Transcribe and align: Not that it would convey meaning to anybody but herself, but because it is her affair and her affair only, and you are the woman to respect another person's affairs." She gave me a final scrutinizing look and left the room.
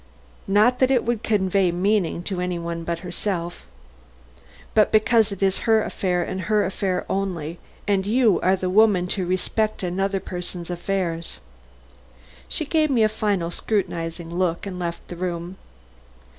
Not 0.47 0.79
that 0.79 0.89
it 0.89 1.03
would 1.03 1.21
convey 1.21 1.71
meaning 1.71 2.23
to 2.23 2.41
anybody 2.41 2.81
but 2.81 2.99
herself, 3.05 3.67
but 4.73 4.91
because 4.91 5.31
it 5.31 5.43
is 5.43 5.59
her 5.69 5.83
affair 5.83 6.23
and 6.23 6.41
her 6.41 6.65
affair 6.65 7.05
only, 7.07 7.59
and 7.87 8.03
you 8.07 8.41
are 8.41 8.55
the 8.55 8.67
woman 8.67 9.05
to 9.09 9.27
respect 9.27 9.83
another 9.83 10.19
person's 10.19 10.71
affairs." 10.71 11.37
She 12.49 12.65
gave 12.65 12.89
me 12.89 13.03
a 13.03 13.09
final 13.09 13.51
scrutinizing 13.51 14.33
look 14.33 14.65
and 14.65 14.79
left 14.79 15.07
the 15.07 15.15
room. 15.15 15.57